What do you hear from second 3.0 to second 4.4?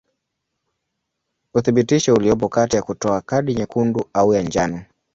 kadi nyekundu au